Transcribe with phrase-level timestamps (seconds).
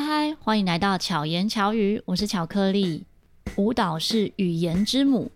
[0.00, 3.04] 嗨嗨，欢迎来到巧言巧语，我是巧克力。
[3.56, 5.30] 舞蹈是语言之母，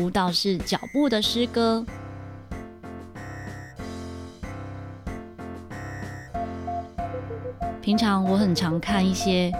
[0.00, 1.86] 舞蹈是脚步的诗歌。
[7.80, 9.52] 平常我很常看一些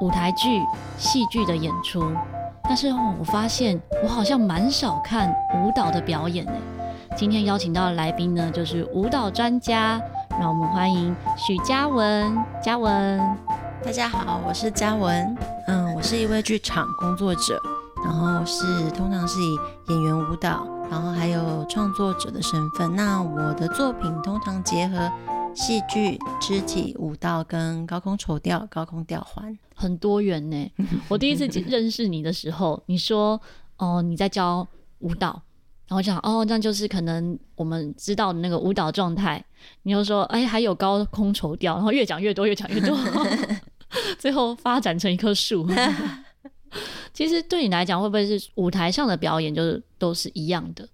[0.00, 0.60] 舞台剧、
[0.98, 2.12] 戏剧的演出，
[2.64, 2.88] 但是
[3.20, 6.44] 我发现我好像蛮少看舞蹈的表演。
[7.16, 10.02] 今天邀请到的来宾呢，就是舞蹈专家，
[10.40, 12.36] 让我们欢迎许嘉文。
[12.60, 13.20] 嘉文，
[13.84, 15.36] 大家好，我是嘉文。
[15.66, 17.60] 嗯，我是一位剧场工作者，
[18.04, 22.94] 然后是通常是以演员、舞蹈，然后还有创作者的身份。
[22.94, 25.10] 那我的作品通常结合。
[25.54, 30.70] 戏剧、肢体舞蹈跟高空绸吊、高空吊环，很多元呢。
[31.08, 33.40] 我第一次认识你的时候，你说
[33.78, 34.68] 哦你在教
[34.98, 35.40] 舞蹈，
[35.88, 39.42] 然后讲哦这样就是可能我们知道的那个舞蹈状态。
[39.82, 42.96] 你又说哎还有高空绸吊，然后越讲越多，越讲越多，
[44.18, 45.68] 最后发展成一棵树。
[47.12, 50.88] 其实对你来讲，会不会是舞台上的表演就是都是一样的？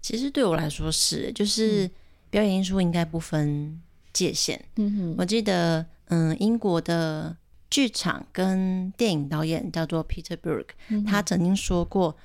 [0.00, 1.90] 其实对我来说是，就是
[2.30, 3.80] 表演艺术应该不分。
[4.12, 4.58] 界限。
[4.76, 7.36] 嗯哼，我记得，嗯，英国的
[7.68, 12.16] 剧场跟电影导演叫做 Peter 嗯，他曾经说过，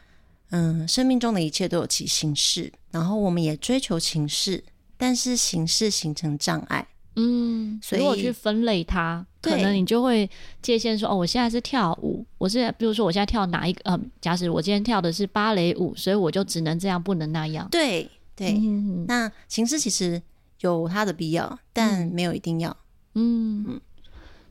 [0.52, 4.63] 嗯，生命中的一切都有其形式，然后我们也追求形式，
[4.95, 6.88] 但是形式形成障碍。
[7.17, 10.29] 嗯，所以如果去分类它，可能你就会
[10.61, 17.67] 界限说，哦，我现在是跳舞，我现在，比如说我现在跳哪一个，呃，假使我今天跳的是芭蕾舞，所以我就只能这样，不能那样。
[17.69, 20.22] 对对，嗯，那形式其实。
[20.63, 22.69] 有它的必要，但没有一定要。
[23.16, 23.81] 嗯嗯，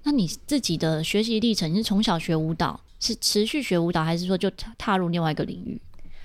[0.03, 5.81] 那你自己的学习历程，你是从小学舞蹈，是持续学舞蹈，还是说就踏入另外一个领域？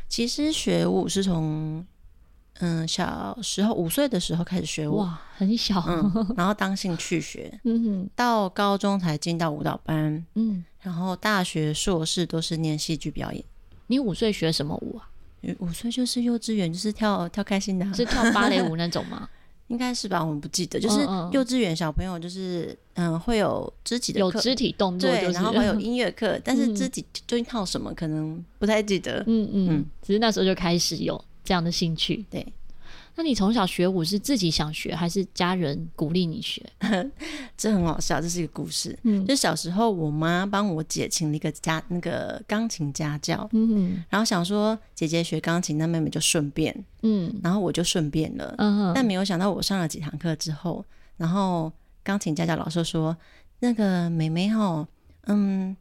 [0.07, 1.85] 其实学舞是从
[2.59, 13.43] 嗯小时候五岁的时候开始学舞，哇，很小，嗯，然后当兴趣学， 嗯哼，到高中才进到舞蹈班，嗯，然后大学硕士都是念戏剧表演。
[13.87, 15.09] 你五岁学什么舞啊？
[15.59, 19.29] 五岁就是幼稚园，就是跳跳开心的，是跳芭蕾舞那种吗？
[19.67, 20.99] 应该是吧，我们不记得，就是
[21.31, 29.23] 幼稚园小朋友，就是嗯，嗯，会有肢体的课，有肢体动作，就是，对，然后还有音乐课， 但是肢体究竟跳什么，可能不太记得。
[29.27, 32.45] 嗯嗯，嗯，只是那时候就开始有这样的兴趣，对。
[33.17, 36.61] 那你从小学舞是自己想学，还是家人鼓励你学？
[37.55, 38.97] 这很好笑，这是一个故事。
[39.03, 50.83] 嗯，就小时候我妈帮我姐请了一个家那个钢琴家教，嗯，然后想说姐姐学钢琴，那妹妹就顺便，嗯，然后我就顺便了，嗯，但没有想到我上了几堂课之后，
[51.15, 51.71] 然后
[52.03, 53.15] 钢琴家教老师说，
[53.59, 54.85] 那个妹妹齁，
[55.27, 55.75] 嗯，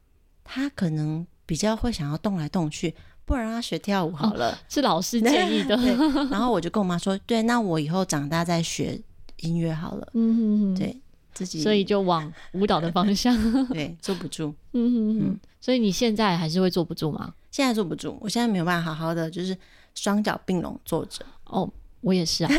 [0.44, 2.94] 她可能比较会想要动来动去。
[3.24, 5.76] 不然让他学跳舞好了，哦、是老师建议的。
[6.30, 9.00] 然后我就跟我妈说：“对，那我以后长大再学
[9.38, 11.00] 音乐好了。”嗯哼哼，对，
[11.32, 13.34] 自己，所以就往舞蹈的方向。
[13.72, 14.54] 对， 坐不住。
[14.72, 17.32] 嗯哼哼，所以你现在还是会坐不住吗？
[17.50, 19.56] 现在坐不住，我现在没有办法好好的就是
[19.94, 21.24] 双脚并拢坐着。
[21.44, 21.70] 哦，
[22.00, 22.50] 我也是啊。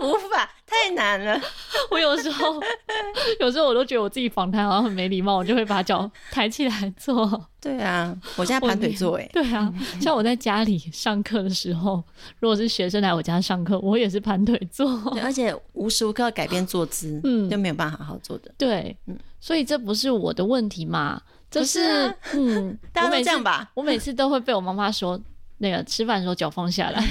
[0.00, 1.40] 无法，太难了。
[1.90, 2.60] 我有时候，
[3.40, 7.48] 有时候我都觉得我自己访谈好像很没礼貌，我就会把脚抬起来坐。
[7.60, 9.16] 对啊，我现在盘腿坐。
[9.16, 12.02] 哎，对啊，像我在家里上课的时候，
[12.40, 14.90] 如果是学生来我家上课，我也是盘腿坐。
[15.22, 18.52] 而且无时无刻改变坐姿，嗯，就没有办法好好坐的。
[18.58, 21.20] 对，嗯，所以这不是我的问题嘛？
[21.50, 23.70] 这是，嗯， 大家都这样吧？
[23.74, 25.20] 我每次都会被我妈妈说，
[25.58, 27.04] 那个吃饭的时候脚放下来。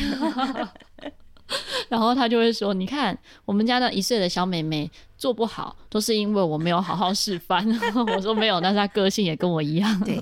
[1.89, 7.65] 然后他就会说：“你看，我们家那一岁的小妹妹做不好，都是因为我没有好好示范。
[8.15, 10.15] ”我说：“没有，但是她个性也跟我一样。”对，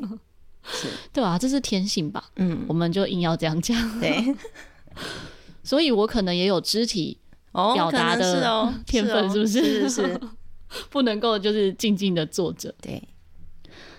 [0.64, 2.24] 是， 对啊，这是天性吧？
[2.38, 4.00] 嗯，我们就硬要这样讲。
[4.00, 4.36] 对，
[5.64, 7.20] 所以我可能也有肢体
[7.52, 9.62] 表达的天分，是不是？
[9.64, 10.22] 是，是，是
[10.90, 12.74] 不能够就是静静的坐着。
[12.82, 13.02] 对，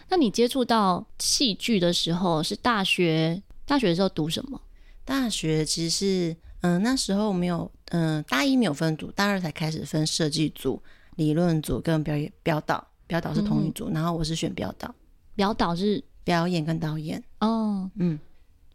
[0.09, 3.43] 那你接触到戏剧的时候是大学？
[3.65, 4.61] 大学的时候读什么？
[5.05, 6.37] 大学其实是。
[6.61, 10.83] 嗯，那时候没有，嗯，大一没有分组，大二才开始分设计组、
[11.17, 12.87] 理论组跟表演表导。
[13.07, 14.95] 表导是同一组，嗯，然后我是选表导。
[15.35, 17.21] 表导是表演跟导演。
[17.41, 18.17] 哦，嗯，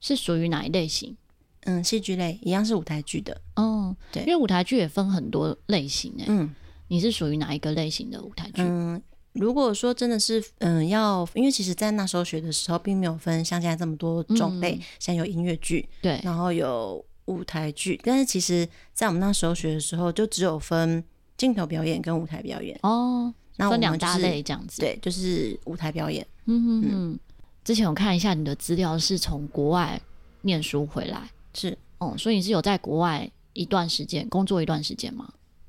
[0.02, 1.16] 是属于哪一类型？
[1.62, 3.40] 嗯，戏剧类，一样是舞台剧的。
[3.56, 6.26] 哦，对，因为舞台剧也分很多类型诶。
[6.28, 6.54] 嗯，
[6.90, 8.62] 你是属于哪一个类型的舞台剧？
[8.62, 9.02] 嗯，
[9.32, 17.06] 如果说真的是，嗯，要，因为其实在那时候学的时候，并没有分像现在这么多种类，嗯，像有音乐剧，对，然后有。
[17.26, 21.04] 舞台剧，但是其实，在我们那时候学的时候，就只有分
[21.38, 24.82] 镜头表演跟舞台表演哦，那分两大类这样子。
[24.82, 26.26] 对，就是舞台表演。
[26.46, 27.20] 嗯嗯嗯。
[27.64, 30.00] 之前我看一下你的资料，是从国外
[30.42, 35.28] 念书回来，是哦，所以你是有在国外一段时间工作一段时间吗？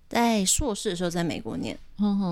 [0.09, 1.79] 在硕士的时候在美国念，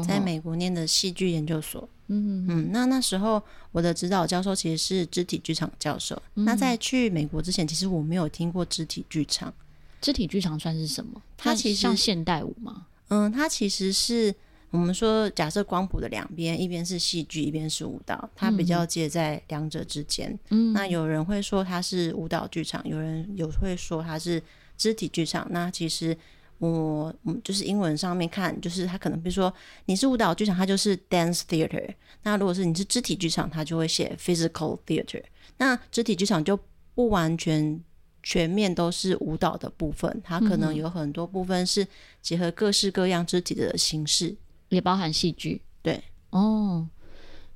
[0.06, 1.88] 在美国念的戏剧研究所。
[2.08, 3.42] 嗯嗯，那那时候
[3.72, 6.20] 我的指导教授其实是肢体剧场教授。
[6.34, 9.52] 嗯、那在去美国之前，其实我没有听过肢体剧场。
[10.00, 11.22] 肢体剧场算是什么？
[11.36, 12.86] 它其实像现代舞吗？
[13.08, 14.34] 嗯，它其实是
[14.70, 20.38] 我们说，假设光谱的两边，一边是戏剧，一边是舞蹈，它比较介在两者之间。
[20.50, 24.42] 嗯，那有人会说它是舞蹈剧场，有人有会说它是
[24.76, 25.46] 肢体剧场。
[25.50, 26.16] 那其实。
[26.58, 29.52] 我嗯，就是英文上面看，就是他可能比如说
[29.86, 31.92] 你是舞蹈剧场，它就是 dance theater。
[32.22, 35.22] 那如果是你是肢体剧场，它就会写 physical theater。
[35.58, 36.58] 那肢体剧场就
[36.94, 37.78] 不完全
[38.22, 41.86] 全面都是舞蹈的部分，它可能有很多部分是
[42.22, 44.34] 结合各式各样肢体的形式，
[44.70, 45.60] 也包含戏剧。
[45.82, 46.88] 对，哦，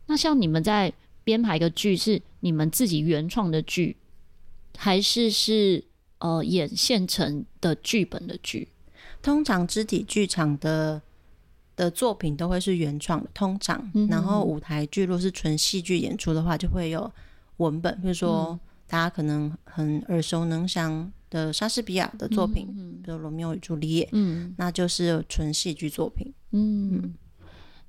[0.06, 0.92] 那像你们在
[1.24, 3.96] 编排一个剧，是你们自己原创的剧，
[4.76, 5.82] 还是是
[6.18, 8.68] 呃演现成的剧本的剧？
[9.28, 11.02] 通常肢体剧场的
[11.76, 17.12] 的作品都会是原创的，通常，嗯、然后舞台剧如果是纯戏剧演出的话，就会有
[17.58, 26.32] 文本，比如说、嗯、大家可能很耳熟能详的莎士比亚的作品，嗯、比如《罗密欧与朱丽叶》，嗯，那就是纯戏剧作品。
[26.52, 27.14] 嗯，嗯，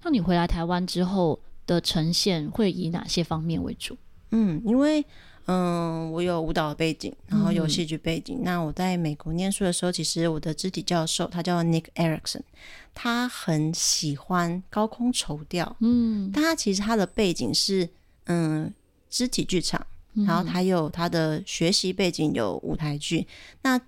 [0.04, 3.98] 那你回来台湾之后的呈现会以哪些方面为主？
[4.32, 5.06] 嗯，因为。
[5.46, 8.38] 嗯，我有舞蹈背景，然后有戏剧背景。
[8.42, 12.42] 嗯、那我在美国念书的时候，其实我的肢体教授他叫 Nick Erickson，
[12.94, 15.76] 他很喜欢高空绸吊。
[15.80, 17.90] 嗯，但他其实他的背景是
[18.26, 18.72] 嗯
[19.10, 23.22] 肢体剧场，然后他有他的学习背景有舞台剧。
[23.22, 23.28] 嗯、
[23.64, 23.82] 那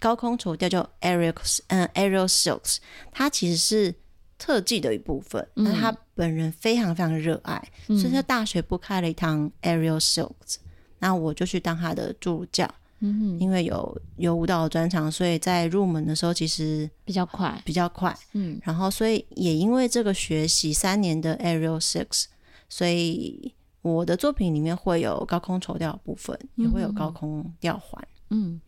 [0.00, 1.34] 高空绸吊叫 Aerial
[1.68, 2.78] 嗯 Aerial Silks，
[3.10, 3.94] 它其实是
[4.38, 5.46] 特技的一部分。
[5.54, 10.56] 那、嗯、他本人非常非常热爱，嗯、所以他大学部开了一堂 Aerial Silks。
[11.02, 12.64] 那我就去当他的助教，
[13.00, 22.26] 嗯哼，因为有有舞蹈专长，所以在入门的时候其实比较快，比较快，嗯，然后所以也因为这个学习三年的 Aerial Silks，
[22.68, 23.52] 所以
[23.82, 28.00] 我的作品里面会有高空绸吊部分，也会有高空吊环，
[28.30, 28.60] 嗯，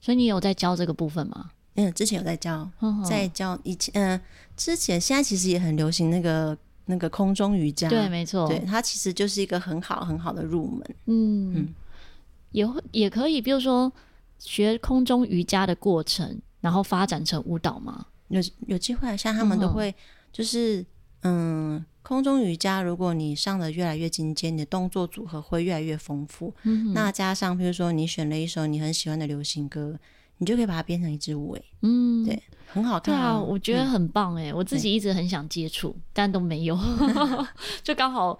[0.00, 1.50] 所以你有在教这个部分吗？
[1.74, 2.66] 嗯，之前有在教，
[3.06, 4.20] 在教以前，嗯、呃，
[4.56, 6.56] 之前现在其实也很流行那个。
[6.86, 10.96] 那个空中瑜伽，对，没错，对，它其实就是一个很好很好的入门。
[11.06, 11.74] 嗯嗯，
[12.52, 13.90] 也会也可以，比如说
[14.38, 18.06] 学空中瑜伽的过程，然后发展成舞蹈吗？
[18.28, 19.94] 有有机会，像他们都会，
[20.32, 20.80] 就是
[21.22, 26.54] 嗯，嗯，空中瑜伽，如果你上的越来越精尖，你的动作组合会越来越丰富。
[26.64, 29.98] 嗯哼，那加上比如说你选了一首你很喜欢的流行歌。
[30.38, 33.14] 你就可以把它变成一只乌龟，嗯，对，很好看。
[33.14, 36.78] 对啊，我觉得很棒哎，我自己一直很想接触，但都没有，
[37.82, 38.38] 就刚好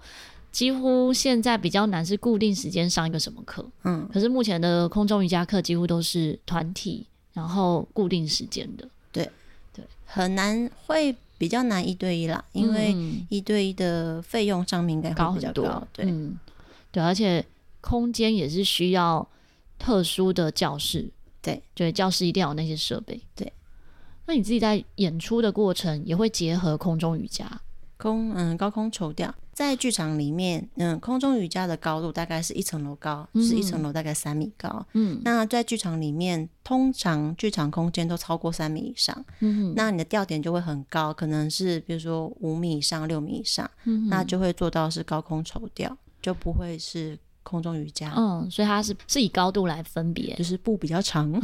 [0.51, 9.29] 几乎现在比较难是固定时间上一个什么课，嗯，可是目前的空中瑜伽课几乎都是团体，然后固定时间的，对
[9.73, 12.95] 对，很难会比较难一对一啦，因为
[13.29, 16.37] 一对一的费用上面应该高，高很多，对，嗯，
[16.91, 17.45] 对，而且
[17.79, 19.25] 空间也是需要
[19.79, 21.09] 特殊的教室。
[21.45, 23.21] 对，对，教室一定要有那些设备。
[23.35, 23.53] 对，
[24.25, 27.61] 那你自己在演出的过程也会结合空中瑜伽，
[27.97, 34.85] 空嗯高空绸吊，在剧场里面，嗯，空中瑜伽的高度大概是一层楼高，嗯、是一层楼大概三米高。
[34.93, 39.25] 嗯，那在剧场里面，通常剧场空间都超过三米以上。
[39.41, 47.17] 嗯，那你的吊点就会很高，可能是比如说五米以上、六米以上，嗯，那就会做到是高空绸吊，就不会是。
[47.45, 51.31] 空中瑜伽，嗯，所以它是是以高度来分别，就是步比较长，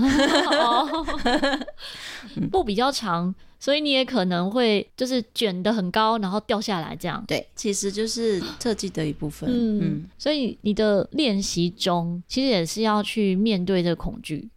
[2.51, 7.23] 步比较长，所以你也可能会就是卷得很高，然后掉下来这样。
[7.27, 9.47] 对，其实就是特技的一部分。
[9.49, 14.49] 嗯，嗯，所以你的练习中其实也是要去面对这个恐惧，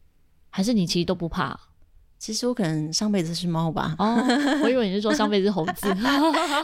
[0.49, 1.55] 还是你其实都不怕？
[2.19, 3.95] 其实我可能上辈子是猫吧。
[3.99, 4.17] 哦，
[4.65, 5.95] 我以为你是说上辈子是猴子，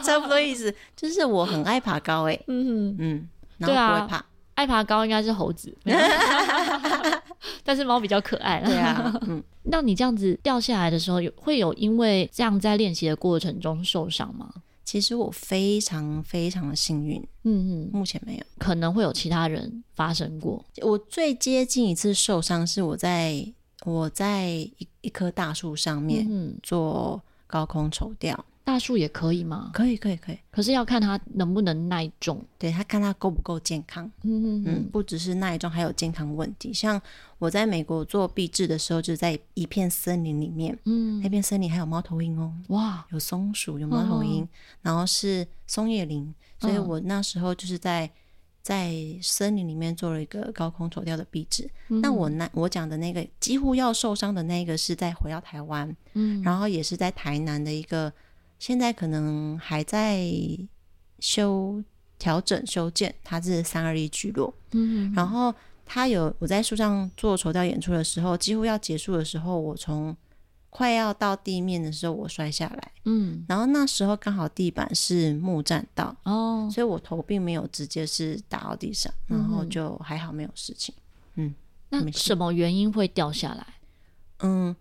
[0.03, 0.73] 差不多意思。
[0.95, 4.25] 就是我很爱爬高，哎，嗯嗯，然后不会怕。
[4.61, 5.75] 爱爬高应该是猴子，
[7.63, 8.61] 但是猫比较可爱。
[8.63, 14.53] 对啊， 嗯，那你这样子掉下来的时候，有会有因为这样在练习的过程中受伤吗？
[14.83, 20.63] 其实我非常非常的幸运，嗯嗯，目前没有，可能会有其他人发生过。
[20.83, 23.43] 我最接近一次受伤是我在
[23.83, 26.27] 我在一一棵大树上面
[26.61, 28.45] 做高空绸吊。
[28.71, 29.69] 大树也可以吗？
[29.73, 30.39] 可以，可以，可以。
[30.49, 34.09] 可是要看它能不能耐重，对，他看它够不够健康。
[34.23, 36.71] 嗯嗯嗯，不只是耐重，还有健康问题。
[36.73, 36.99] 像
[37.37, 44.47] 我在美国做壁纸的时候，就是在一片森林里面，嗯，那片森林还有猫头鹰哦，哇，有松鼠，有猫头鹰，哦、
[44.83, 48.09] 然后是松叶林，所以我那时候就是在
[48.61, 51.69] 在森林里面做了一个高空走掉的壁纸。
[51.89, 58.13] 嗯、那我那我讲的那个几乎要受伤的那个是在回到台湾，嗯，然后也是在台南的一个，
[58.61, 60.23] 现在可能还在
[61.17, 61.83] 修
[62.19, 65.51] 调整修建，它是三二一聚落，嗯，然后
[65.83, 70.15] 它有我在树上做垂钓演出的时候，几乎要结束的时候，我从
[70.69, 72.91] 快要到地面的时候，我摔下来。
[73.05, 80.93] 嗯，然后那时候刚好地板是木栈道哦，所以我头并没有直接是打到地上，然后就还好没有事情。
[81.33, 81.51] 嗯，
[81.89, 83.65] 那什么原因会掉下来？
[84.41, 84.75] 嗯，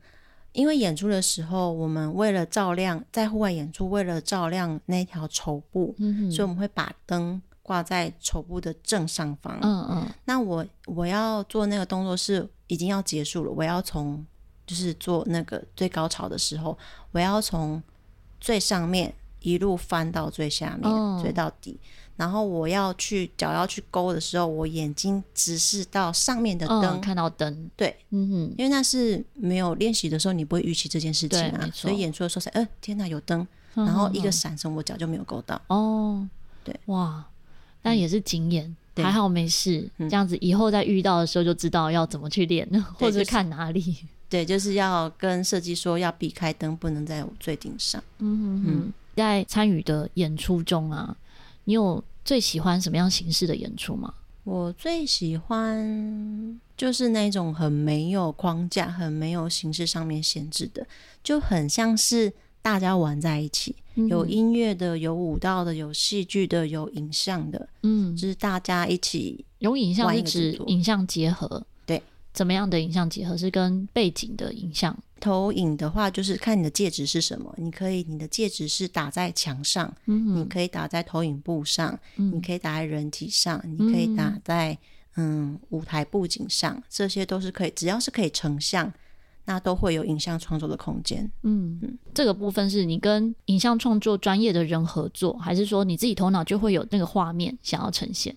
[0.53, 9.59] 因为演出的时候，我们为了照亮在户外演出，为了照亮那条绸布，嗯，所以我们会把灯挂在绸布的正上方。
[9.63, 14.25] 嗯嗯，那我我要做那个动作是已经要结束了，我要从。
[14.67, 16.79] 就是做那个最高潮的时候，
[17.11, 17.83] 我要从
[18.41, 20.83] 最上面一路翻到最下面，
[21.21, 21.35] 追、oh.
[21.35, 21.81] 到底。
[22.21, 27.71] 然后我要去脚要去勾的时候，我眼睛直视到上面的灯，oh, 看到灯。
[27.75, 35.57] 对，嗯哼，因为那是没有练习的时候，你不会预期这件事情啊，所以演出的时候才，呃，天哪，有灯，然后一个闪身，我脚就没有勾到。
[35.69, 36.29] 哦，oh.
[36.63, 37.25] 对，哇，
[37.81, 39.91] 但也是经验，嗯、还好没事。
[39.97, 43.97] 嗯、这样子以后再遇到的时候就知道要怎么去练，对或者看哪里。
[44.29, 48.05] 对，就是要跟设计说要避开灯，不能在最顶上。
[48.19, 51.17] 嗯哼哼嗯，在参与的演出中啊，
[51.65, 54.15] 你有最喜欢什么样形式的演出吗？
[54.45, 60.87] 我最喜欢就是那种很没有框架、很没有形式上面限制的，
[61.23, 71.63] 就很像是大家玩在一起，嗯、有音乐的、有舞蹈的、有戏剧的、有影像的，嗯，就是大家一起有影像是指影像结合。
[71.85, 74.97] 对怎么样的影像结合是跟背景的影像？
[75.21, 77.55] 投影的话，就是看你的介质是什么。
[77.59, 84.77] 你可以，你的介质是打在墙上，嗯，你可以打在投影布上，嗯、你可以打在人体上，嗯、你可以打在
[85.17, 88.93] 嗯舞台布景上，这些都是可以，只要是可以成像，
[89.45, 91.31] 那都会有影像创作的空间。
[91.43, 98.37] 嗯嗯，这个部分是你跟影像创作专业的人合作，还是说你自己头脑就会有那个画面想要呈现？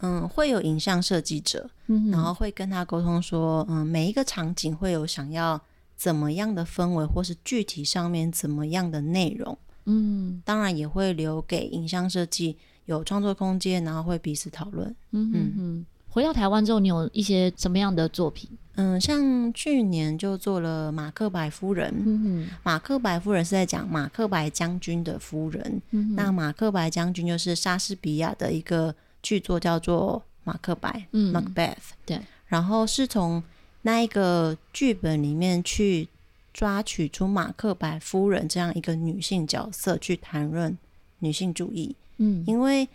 [0.00, 5.60] 嗯，会有影像设计者，嗯、然后会跟他沟通说，嗯，每一个场景会有想要
[5.98, 14.94] 怎么样的氛围，或是具体上面怎么样的内容，嗯，当然也会留给影像设计有创作空间，然后会彼此讨论。
[15.10, 18.48] 嗯哼哼，回到台湾之后，你有一些什么样的作品？
[18.76, 21.92] 嗯，像去年就做了马克白夫人。
[22.06, 25.82] 嗯哼，马克白夫人是在讲马克白将军的夫人。
[25.90, 28.94] 嗯，那马克白将军就是莎士比亚的一个。
[29.20, 31.74] 剧作叫做《马克白》，嗯，Macbeth。
[32.06, 33.42] 对，然后是从
[33.82, 36.08] 那一个剧本里面去
[36.52, 40.76] 抓取出马克白夫人这样一个女性角色，去谈论
[41.20, 41.94] 女性主义。
[42.18, 42.88] 嗯，因为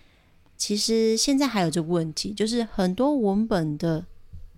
[0.58, 4.06] 其实现在还有这个问题，就是很多文本的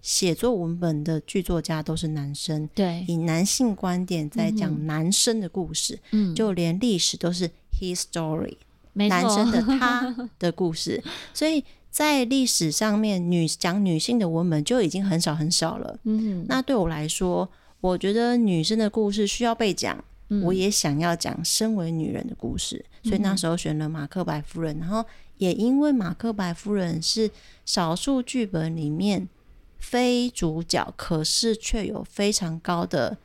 [0.01, 8.57] 写作文本的剧作家都是男生，对，以男性观点在讲男生的故事，嗯，就连历史都是 his story。
[8.97, 11.03] 男生的他 的故事，
[11.33, 11.61] 所以
[11.95, 15.97] 在历史上面，女讲女性的文本就已经很少很少了。
[16.03, 17.49] 嗯，那对我来说，
[17.79, 24.77] 我觉得女生的故事需要被讲，嗯、我也想要讲身为女人的故事，所以那时候选了马克白夫人。
[24.77, 25.05] 然后
[25.37, 27.31] 也因为马克白夫人是
[27.65, 29.29] 少数剧本里面
[29.77, 33.17] 非主角，可是却有非常高的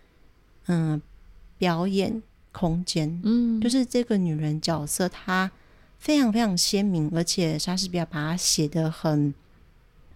[0.68, 1.02] 嗯
[1.58, 2.22] 表演
[2.52, 3.20] 空间。
[3.24, 5.50] 嗯，就是这个女人角色她。
[6.00, 9.32] 非常非常鲜明，而且莎士比亚把它写的很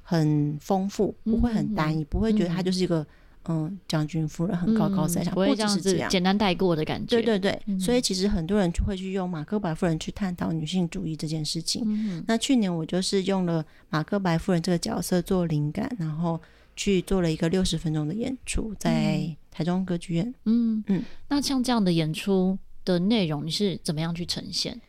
[0.02, 3.06] 很丰富，不会很单一，嗯、不会觉得他就是一个
[3.44, 7.06] 嗯将军夫人很高高在上，不会这样子简单带过的感觉。
[7.06, 11.82] 对对对，嗯、所以其实很多人就会去用马克白夫人去探讨女性主义这件事情。
[11.84, 16.40] 嗯、那去年我就是用了马克白夫人这个角色做灵感，然后
[16.74, 20.26] 去做了一个六十分钟的演出，在台中歌剧院。
[20.46, 24.80] 嗯嗯，嗯那像这样的演出的内容，你是怎么样去呈现？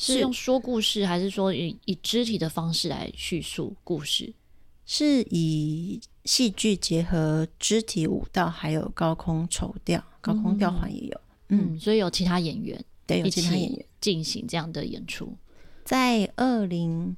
[0.00, 4.32] 是用说故事，还是说以以肢体的方式来叙述故事？
[4.86, 11.20] 是以戏剧结合肢体舞蹈，还有高空绸吊、高空吊环也有。
[11.50, 15.36] 嗯，嗯，所以有其他演员，对，有其他演员进行这样的演出。
[15.84, 17.14] 在二零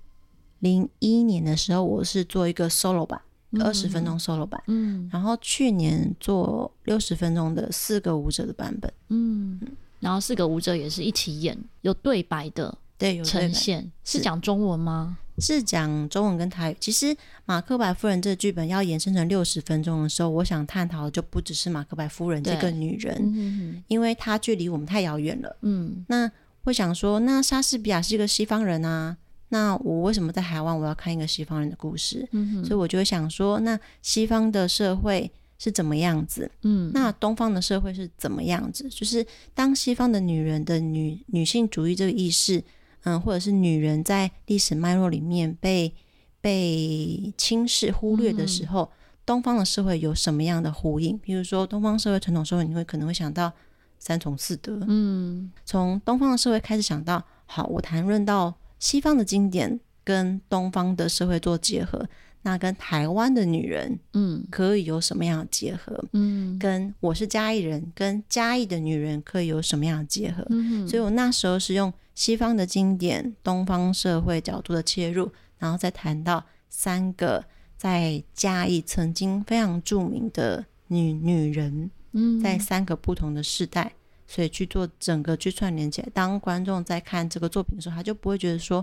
[0.58, 3.22] 零一年的时候，我是做一个 solo 版，
[3.60, 4.60] 二十分钟 solo 版。
[4.66, 8.92] 嗯，然后去年做六十分钟的四个舞者的版本。
[9.08, 9.60] 嗯。
[10.02, 15.16] 然后四个舞者也是一起演，有对白的，对，有呈现是讲中文吗？
[15.38, 16.76] 是讲中文跟台语。
[16.80, 17.16] 其实
[17.47, 25.56] 马克白夫人这个剧本要延伸成六十分钟的时候，我想探讨的就不只是马克白夫人这个女人，嗯、哼哼因为她距离我们太遥远了。
[25.62, 26.30] 嗯，那
[26.64, 29.16] 会想说，那莎士比亚是一个西方人啊，
[29.49, 32.28] 那我为什么在台湾我要看一个西方人的故事？
[32.32, 35.30] 嗯，所以我就会想说，那西方的社会
[35.62, 36.50] 是怎么样子？
[36.62, 38.88] 嗯，那东方的社会是怎么样子？
[38.88, 42.64] 就是当西方的女人的女女性主义这个意识，
[43.04, 45.95] 嗯，或者是女人在历史脉络里面被
[46.40, 48.90] 被轻视忽略的时候，嗯，
[49.25, 51.16] 东方的社会有什么样的呼应？
[51.19, 53.52] 比如说，东方社会传统社会，你会可能会想到
[54.00, 54.81] 三从四德。
[54.88, 58.54] 嗯，从东方的社会开始想到，好，我谈论到。
[58.83, 62.04] 西方的经典跟东方的社会做结合，
[62.42, 66.04] 那跟台湾的女人，嗯，可以有什么样的结合？
[66.12, 70.44] 嗯，跟我是嘉义人，跟嘉义的女人可以有什么样的结合？
[70.50, 77.44] 嗯，所以我那时候是用西方的经典、东方社会角度的切入，然后再谈到三个
[77.76, 83.92] 在嘉义曾经非常著名的女女人，嗯，在三个不同的世代。
[84.25, 88.82] 所以去做整个去串联起来，当观众在看这个作品的时候，他就不会觉得说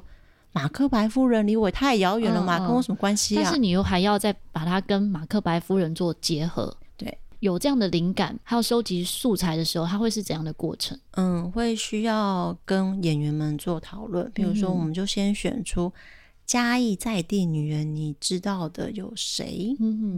[0.51, 3.41] 马克白夫人离我太遥远了嘛，跟我什么关系啊？
[3.43, 10.99] 但是你又还要再把它跟马克白夫人做结合，对，有这样的灵感，还有收集素材的时候，它会是怎样的过程？
[11.11, 15.91] 嗯，会需要跟演员们做讨论，比如说，我们就先选出。
[16.49, 19.75] 嘉义在地女人，你知道的有谁？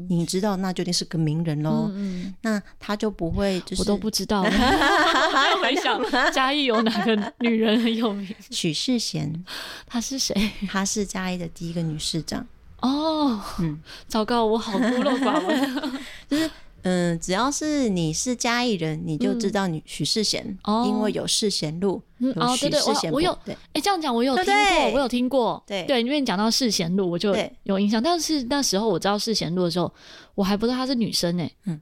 [0.07, 1.91] 你知道那就定是个名人喽。
[1.93, 4.41] 嗯嗯，那他就不会就是我都不知道。
[5.61, 8.33] 没想嘉义有哪个女人很有名？
[8.49, 9.43] 许世贤，
[9.85, 10.33] 她是谁？
[10.69, 12.47] 她是嘉义的第一个女市长。
[12.79, 15.99] 哦，嗯，糟糕，我好孤陋寡闻。
[16.29, 16.49] 就是。
[16.83, 24.69] 嗯，只要是你是嘉义人，你就知道你许世贤，嗯，因为有世贤路，嗯，哦，对对，我我有，哎，欸，这样讲我有听过，对。
[24.69, 25.85] 对，我有听过，对。
[25.85, 28.01] 对，因为你讲到世贤路，我就有印象。
[28.01, 29.93] 但是那时候我知道世贤路的时候，
[30.35, 31.79] 我还不知道她是女生呢，嗯，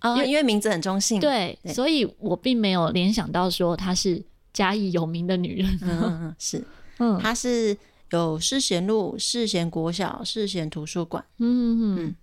[0.00, 6.64] 哦，因为因为名字很中性，对，对，所以我并没有联想到说她是嘉义有名的女人，嗯嗯，是，
[6.98, 7.76] 嗯，她是
[8.10, 12.06] 有世贤路、世贤国小、世贤图书馆，嗯嗯。
[12.06, 12.14] 嗯，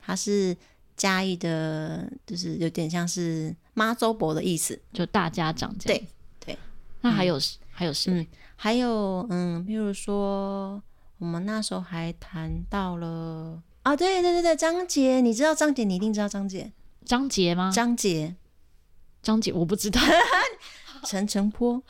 [0.00, 0.56] 她是。
[1.00, 5.98] 嘉义的，就是有点像是妈周伯的意思，就大家长这样。
[5.98, 6.08] 对
[6.44, 6.58] 对，
[7.00, 8.12] 那还有、嗯、还有谁？
[8.12, 10.82] 嗯，还有嗯，譬如说
[11.16, 15.84] 我们那时候还谈到了啊，对对对对，张杰，你知道张杰？
[15.84, 16.70] 你一定知道张杰。
[17.06, 17.72] 张杰吗？
[17.74, 18.36] 张杰，
[19.22, 19.98] 张杰，我不知道。
[21.08, 21.82] 陈澄波，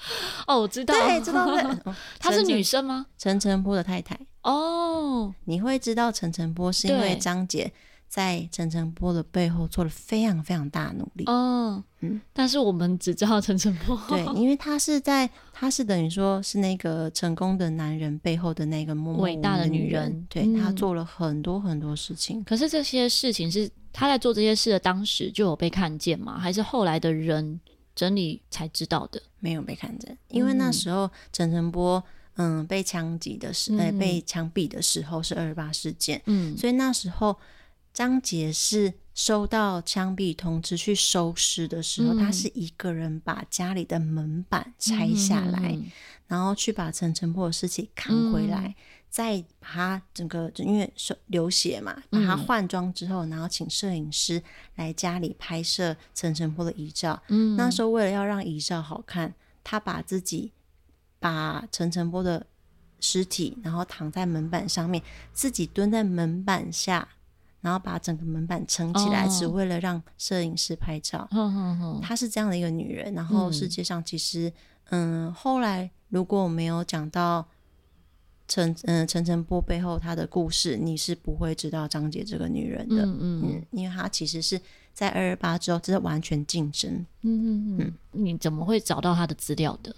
[0.46, 1.94] 哦，我知道，对，知道对。
[2.20, 3.06] 她是女生吗？
[3.18, 4.16] 陈澄波的太太。
[4.42, 7.72] 哦，你会知道陈澄波是因为张捷。
[8.10, 11.24] 在陈诚波的背后做了非常非常大的努力。
[11.26, 13.96] 哦，嗯，但是我们只知道陈诚波。
[14.10, 20.26] 对，因为他是在，他是等于说是那个成功的男人背后的那个默默伟大的女人。
[20.28, 22.42] 对，嗯，他做了很多很多事情。
[22.42, 26.36] 可是这些事情是他在做这些事的当时就有被看见吗？
[26.36, 27.60] 还是后来的人
[27.94, 29.22] 整理才知道的？
[29.38, 32.02] 没有被看见，因为那时候陈诚波
[32.34, 36.20] 嗯被枪击的时，呃，被枪毙的时候是二二八事件。
[36.26, 37.36] 嗯，所以那时候。
[37.92, 45.90] 张杰是收到枪毙通知去收尸的时候，嗯，他是一个人把家里的门板拆下来，嗯、
[46.28, 48.74] 然后去把陈晨波的尸体扛回来，嗯、
[49.10, 54.42] 再把他整个因为手流血嘛，把他换装之后，然后请摄影师
[54.76, 57.20] 来家里拍摄陈晨波的遗照。
[57.28, 60.52] 嗯，那时候为了要让遗照好看，他把自己
[61.18, 62.46] 把陈晨波的
[63.00, 67.08] 尸体，然后躺在门板上面，自己蹲在门板下。
[67.60, 71.28] 然后把整个门板撑起来，只为了让摄影师拍照。
[71.30, 73.12] 哦、她是这样的一个女人。
[73.14, 74.52] 然后世界上其实，
[74.90, 77.46] 嗯，嗯后来如果我没有讲到
[78.48, 83.04] 陈嗯陈晨波背后她的故事，你是不会知道张杰这个女人的。
[83.04, 84.60] 嗯嗯，嗯，因为她其实是
[84.92, 87.04] 在二二八之后，这是完全竞争。
[87.22, 89.94] 嗯嗯嗯，你怎么会找到她的资料的？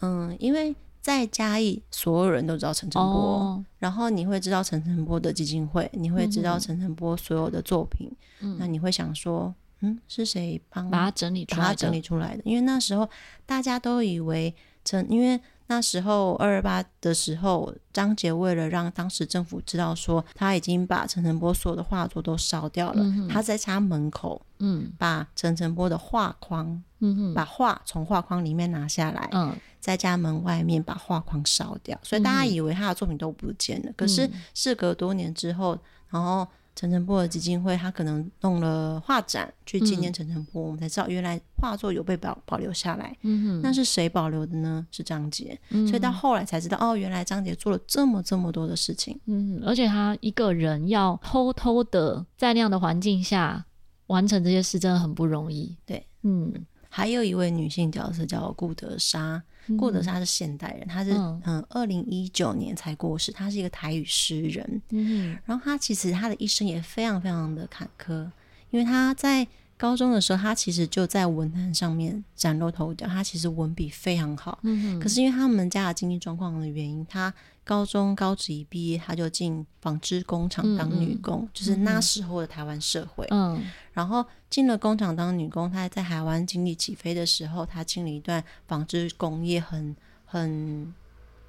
[0.00, 0.74] 嗯，因为。
[1.04, 3.58] 在嘉义，所有人都知道陈晨波，oh.
[3.78, 11.62] 然后你会知道陈晨波的基金会，你会知道陈晨波所有的作品，嗯，那你会想说，嗯，是谁帮把它整理出来的？
[11.62, 12.42] 把它整理出来的？
[12.46, 13.06] 因为那时候
[13.44, 29.56] 大家都以为陈，因为那时候二二八的时候，张杰为了让当时政府知道说他已经把陈澄波所有的画作都烧掉了，嗯，他在家门口，嗯，把陈澄波的画框，嗯，把画从画框里面拿下来，嗯。
[29.84, 33.90] 在家门外面把画框烧掉，所以大家以为他的作品都不见了。
[33.90, 43.16] 嗯、可是事隔多年之后，然后陈澄波的基金会他可能弄了画展去纪念陈澄波，嗯，我们才知道原来画作有被保保留下来。
[43.22, 44.86] 嗯，那是谁保留的呢？
[44.90, 45.86] 是张杰，嗯。
[45.86, 49.18] 所以到后来才知道，哦，原来张杰做了这么这么多的事情。
[49.26, 53.64] 嗯，而且他一个人要偷偷的在那样的环境下
[54.08, 55.76] 完成这些事，真的很不容易。
[55.86, 56.52] 对，嗯。
[56.94, 61.10] 还有一位女性角色叫顾德莎，嗯、顾德莎是现代人，她是
[61.44, 64.82] 嗯，二零一九年才过世，她是一个台语诗人。
[64.90, 68.30] 嗯，然后她其实她的一生也非常非常的坎坷，
[68.70, 69.44] 因为她在。
[69.76, 73.06] 高中的时候，他其实就在文坛上面崭露头角。
[73.06, 75.00] 他其实文笔非常好，嗯。
[75.00, 77.32] 可是因为他们家的经济状况的原因，他
[77.64, 83.26] 高中高职一毕业，他就进纺织工厂当女工，嗯嗯，就是那时候的台湾社会。
[83.30, 83.60] 嗯。
[83.92, 90.94] 然后进了工厂当女工，他在台湾经济起飞的时候，他经历一段纺织工业很很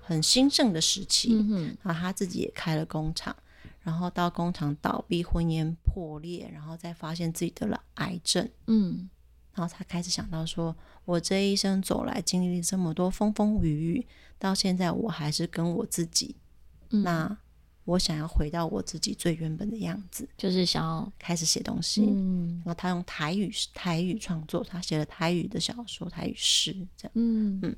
[0.01, 1.29] 很兴盛的时期。
[1.33, 1.77] 嗯。
[1.83, 3.35] 然后他自己也开了工厂。
[3.85, 9.07] 然后到工厂倒闭，婚姻破裂，然后再发现自己得了癌症，嗯，
[9.53, 14.07] 然后他开始想到说，我这一生走来经历这么多风风雨雨，
[14.39, 16.35] 到现在我还是跟我自己，
[16.89, 17.37] 嗯、那
[17.83, 27.59] 我想要回到我自己最原本的样子，就是想要开始写东西，嗯，然后他用台语台语创作，他写了台语的小说、台语诗，这样，嗯。
[27.61, 27.75] 嗯，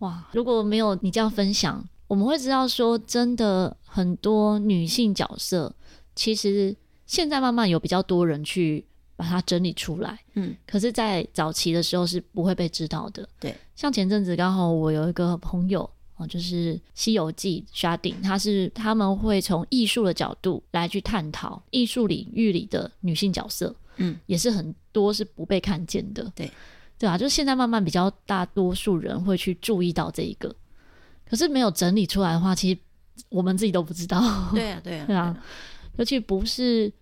[0.00, 1.82] 哇，如果没有你这样分享。
[2.06, 5.74] 我们会知道说，真的很多女性角色，
[6.14, 6.74] 其实
[7.06, 8.84] 现在慢慢有比较多人去
[9.16, 10.18] 把它整理出来。
[10.34, 13.28] 嗯，可是，在早期的时候是不会被知道的。
[13.40, 23.74] 对，像前阵子刚好我有一个朋友啊，就是《西游记》沙丁，他是他们会从艺术的角度来去探讨艺术领域里的女性角色。
[23.96, 26.30] 嗯，也是很多是不被看见的。
[26.34, 26.50] 对，
[26.98, 30.54] 对啊，就是现在慢慢比较大多数人会去注意到这一个。
[31.34, 32.78] 可是没有整理出来的话，其实
[33.28, 34.20] 我们自己都不知道。
[34.52, 35.36] 对啊，对啊， 对啊。
[35.96, 36.92] 尤其不是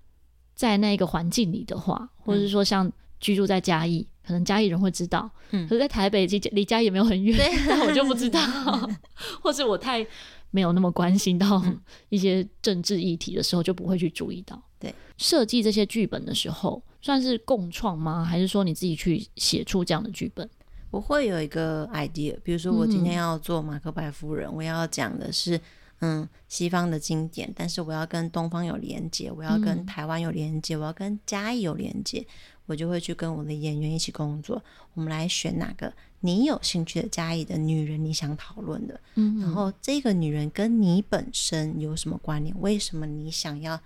[0.54, 2.90] 在那个环境里的话，或者是说像
[3.20, 5.30] 居住在嘉义，可能嘉义人会知道。
[5.50, 5.68] 嗯。
[5.68, 8.40] 可是在台北，离离嘉义也没有很远，那 我就不知道。
[9.42, 10.06] 或是我太
[10.50, 11.62] 没有那么关心到
[12.08, 14.58] 一些政治议题的时候，就不会去注意到。
[14.78, 14.94] 对。
[15.18, 18.24] 设计这些剧本的时候，算是共创吗？
[18.24, 20.48] 还是说你自己去写出这样的剧本？
[20.92, 25.58] 我会有一个 idea，比如说我今天要做马克白夫人，嗯、我要讲的是
[26.00, 32.26] 嗯西方的经典，但是我要跟东方有连接，我要跟台湾有连接，嗯、我要跟嘉义有连接，
[32.66, 42.54] 我就会去跟我的演员一起工作，我们来选哪个你有兴趣的嘉义的女人，你想讨论的，嗯，然后这个女人跟你本身有什么关联？
[42.60, 43.80] 为什么你想要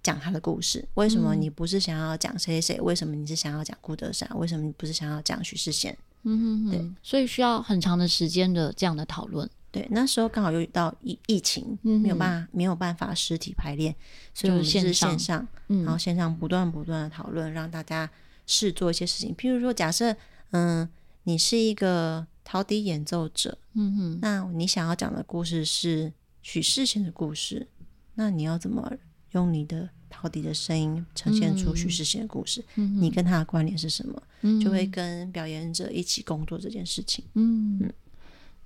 [0.00, 0.86] 讲她的故事？
[0.94, 2.80] 为什么你不是想要讲谁谁谁？
[2.80, 4.30] 为什么你是想要讲顾德山？
[4.38, 5.98] 为什么你不是想要讲许世贤？
[6.22, 9.48] 嗯哼哼，对，所以需要很长的时间的这样的讨论。
[9.72, 13.94] 对，那时候刚好又遇到疫疫情，嗯、没有办法没有办法实体排练，
[14.34, 18.10] 所以我们是线上，线上嗯、然后线上不断不断的讨论，让大家
[18.46, 19.32] 试做一些事情。
[19.36, 20.14] 譬如说，假设
[20.50, 20.88] 嗯，
[21.22, 27.68] 你是一个陶笛演奏者，嗯哼，那你想要讲的故事是许世贤的故事，
[28.14, 28.92] 那你要怎么
[29.30, 29.90] 用你的？
[30.10, 34.22] 陶笛的声音呈现出叙事性的故事，嗯、你跟他的关联是什么？
[34.42, 37.24] 嗯、就会跟表演者一起工作这件事情。
[37.34, 37.92] 嗯，嗯，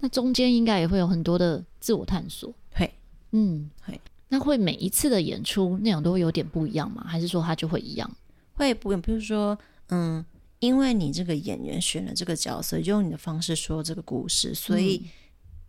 [0.01, 2.53] 那中间应该也会有很多的自我探索。
[2.73, 2.93] 会，
[3.33, 4.01] 嗯，会。
[4.29, 7.05] 那会每一次的演出内容都会有点不一样吗？
[7.07, 8.11] 还是说它就会一样？
[8.55, 9.01] 会不一样。
[9.01, 9.57] 比如说，
[9.91, 10.25] 嗯，
[10.59, 15.05] 因为你这个演员选了这个角色，用你的方式说这个故事，所以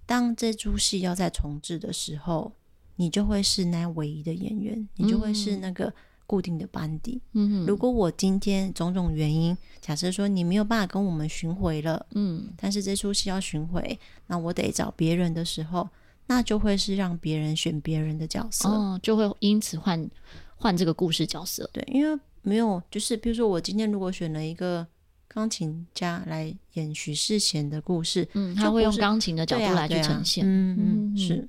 [0.05, 2.53] 当这出戏要再重置的时候。
[2.95, 5.93] 你就会是那唯一的演员，你就会是那个
[6.25, 7.21] 固定的班底。
[7.33, 15.87] 嗯哼，如果我今天种种原因，假设说你没有办法跟我们巡回了，嗯，但是这出戏要巡回，那我得找别人的时候，
[16.27, 20.09] 那就会是让别人选别人的角色，哦，就会因此换
[20.55, 21.69] 换这个故事角色。
[21.71, 24.87] 对，因为没有，就是比如说我今天如果选了一个
[25.27, 31.47] 钢琴家来演许世贤的故事，嗯，他会用钢琴的角度来去呈现，啊啊、嗯嗯是。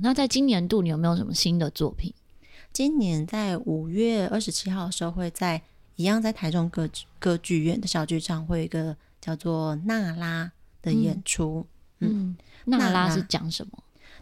[0.00, 2.12] 那在今年度，你有没有什么新的作品？
[2.72, 5.60] 今年在五月二十七号的时候，会在
[5.96, 10.44] 一样在台中歌歌剧院的小剧场，会有一个叫做《娜拉》
[10.84, 11.66] 的演出。
[12.00, 13.72] 嗯，嗯，娜拉是讲什么？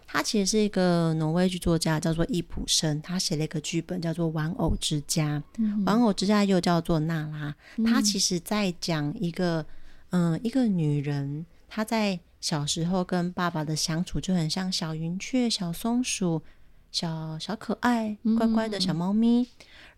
[0.06, 5.38] 他其实是一个挪威剧作家，叫做易卜生，他写了一个剧本叫做《玩偶之家》。
[5.58, 7.54] 嗯，玩偶之家又叫做娜拉。
[7.84, 9.66] 他其实在讲一个，
[10.10, 12.20] 嗯、呃，一个女人，她在。
[12.38, 16.42] 小时候跟爸爸的相处就很像小云雀、小松鼠、
[16.92, 19.42] 小小可爱、乖乖的小猫咪。
[19.42, 19.48] 嗯、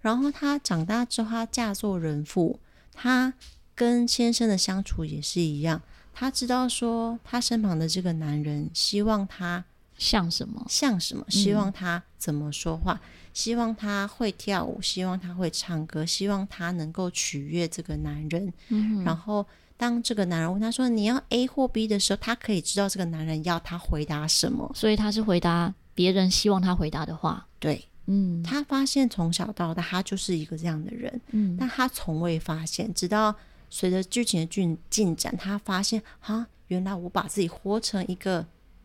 [0.01, 2.59] 然后她长大之后，她嫁做人妇，
[2.95, 3.35] 她
[3.75, 5.83] 跟先生的相处也是一样。
[6.15, 9.63] 她知道说，她身旁的这个男人希望她
[9.99, 13.01] 像什么，像什么，希望她怎么说话，嗯、
[13.35, 18.51] 希望她会跳舞，希望她会唱歌，希望她能够取悦这个男人。
[18.69, 19.45] 嗯、然后。
[19.79, 27.47] 当这个男人问他说：“你要 A 或 B 的时候，他可以知道这个男人要他回答什么，所以他是回答别人希望他回答的话。
[27.61, 33.35] 对，嗯，他发现从小到大他就是一个这样的人，嗯，但他从未发现，直到
[33.71, 38.45] 随着剧情的进进展，他发现哈，原来我把自己活成一个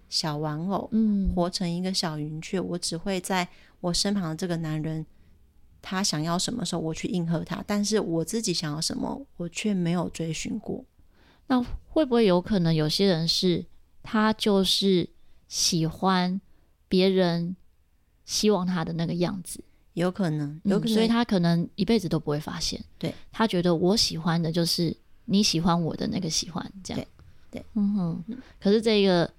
[0.10, 3.48] 小玩偶，嗯，活成一个小云雀，我只会在
[3.82, 5.04] 我身旁的这个男人，
[5.86, 10.84] 他想要什么时候我去应和他，但是我自己想要什么，我却没有追寻过。
[11.48, 13.66] 那会不会有可能有些人是
[14.02, 15.10] 他就是
[15.50, 16.40] 喜欢
[16.88, 17.58] 别人
[18.24, 19.62] 希望他的那个样子？
[19.96, 22.82] 有可能，有可能，嗯，所以他可能一辈子都不会发现。
[22.98, 27.06] 对，他觉得我喜欢的就是你喜欢我的那个喜欢，这样。
[27.52, 28.24] 对，对，嗯哼。
[28.58, 29.30] 可是这个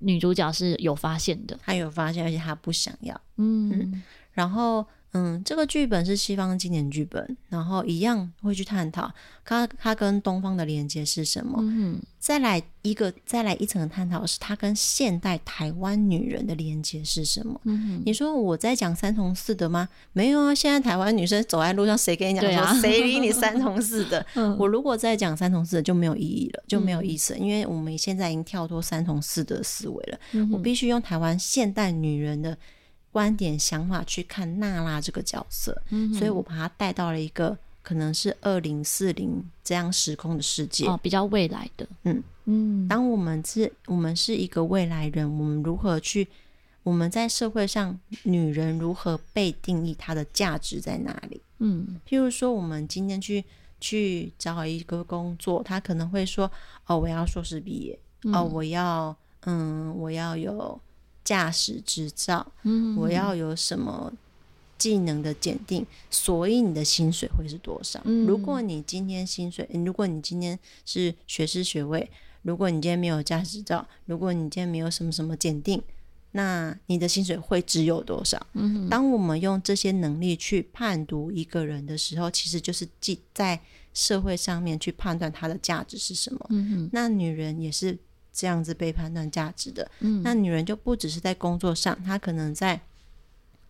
[0.00, 3.18] 女主角是有发现的，她有发现，而且她不想要。
[3.36, 4.02] 嗯，嗯，
[4.32, 4.84] 然后。
[5.14, 9.10] 嗯，这个剧本是西方经典剧本，然后一样会去探讨
[9.44, 11.56] 它它跟东方的连接是什么。
[11.60, 17.60] 嗯，再来一个再来一层的探讨是它跟现代台湾女人的连接是什么。
[17.62, 19.88] 嗯，你说我在讲三从四德吗？
[20.12, 24.26] 没有啊，现在台湾女生走在路上，谁跟你讲说谁理你 三从四德？
[24.34, 30.18] 嗯，我如果再讲三从四德就没有意义了，就没有意思，因为我们现在已经跳脱三从四德思维了。
[30.52, 32.58] 我必须用台湾现代女人的。
[33.14, 41.86] 观点想法去看娜拉这个角色，嗯、所以我把她带到了一个可能是二零四零这样时空的世界，哦，比较未来的。
[42.02, 46.26] 嗯嗯，当我们是，我们是一个未来人，我们如何去？
[46.82, 49.94] 我们在社会上，女人如何被定义？
[49.96, 51.40] 她的价值在哪里？
[51.58, 53.44] 嗯，譬如说，我们今天去
[53.80, 56.50] 去找一个工作，她可能会说
[56.88, 60.78] ：“哦，我要硕士毕业，嗯、哦，我要，嗯，我要有。”
[61.24, 64.12] 驾驶执照，嗯，我要有什么
[64.76, 67.98] 技能的检定，所以你的薪水会是多少？
[68.04, 72.10] 嗯，如果你今天薪水，如果你今天是学士学位，
[72.42, 75.82] 如果你今天没有驾驶执照，如果你今天没有什么什么检定，
[76.32, 78.46] 那你的薪水会只有多少？
[78.52, 83.58] 嗯，当我们用这些能力去判读一个人的时候，其实就是记在
[83.94, 86.46] 社会上面去判断他的价值是什么。
[86.50, 87.96] 嗯，那女人也是。
[88.34, 92.80] 这样子被判断价值的，嗯，那女人就不只是在工作上，她可能在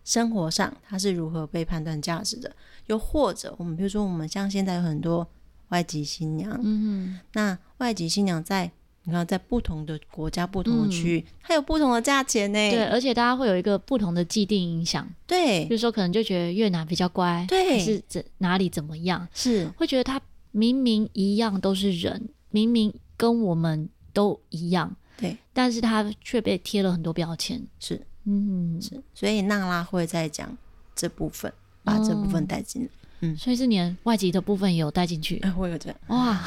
[0.03, 2.51] 生活上，她是如何被判断价值的？
[2.87, 5.27] 又或者，我们比如说，我们像现在有很多
[5.69, 8.71] 外籍新娘，嗯，那外籍新娘在
[9.03, 12.71] 你看，在不同的国家、不同的区域，它有不同的价钱呢。
[12.71, 19.27] 对，而且大家会有一个不同的既定影响，对，比如说可能就觉得越南比较乖，对，是怎哪里怎么样？
[19.31, 20.19] 是会觉得他
[20.51, 23.87] 明明一样都是人，明明跟我们。
[24.15, 30.57] 都一样，对，但是他却被贴了很多标签，是，嗯，是，所以娜拉会在讲
[30.95, 31.51] 这部分，
[31.83, 32.87] 把这部分带进来，
[33.19, 35.89] 嗯，嗯，所以是连外籍的部分也有带进去， 会有这。
[35.89, 36.41] 样，哇，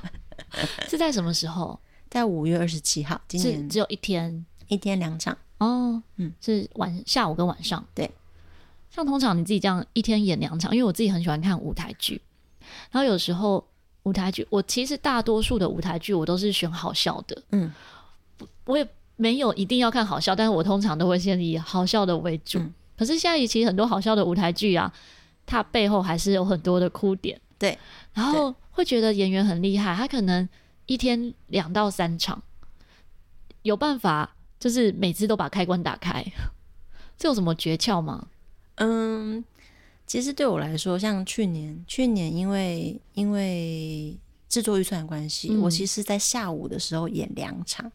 [0.88, 1.78] 是在什么时候？
[2.08, 3.68] 在五月二十七号，今年。
[3.68, 8.10] 只有一天，一天两场，哦，嗯，是晚下午跟晚上，对，
[8.90, 12.22] 像通常你自己这样一天演两场，因为我自己很喜欢看舞台剧，
[12.90, 13.62] 然后有时候。
[14.04, 17.72] 舞台剧，我其实大多数的舞台剧我都是选好笑的，嗯，
[18.64, 18.86] 我也
[19.16, 22.58] 没有一定要看好笑，但是我通常都会先以好笑的为主。
[22.58, 24.92] 嗯、可是现在其实很多好笑的舞台剧啊，
[25.44, 27.78] 它背后还是有很多的哭点，对，
[28.12, 30.48] 然后会觉得演员很厉害，他可能
[30.86, 32.42] 一天两到三场，
[33.62, 36.24] 有办法就是每次都把开关打开，
[37.16, 38.26] 这有什么诀窍吗？
[38.76, 39.44] 嗯。
[40.06, 44.16] 其实对我来说，像去年，去年因为因为
[44.48, 47.90] 制作预算的关系，嗯、我其实在下午的时候演两场，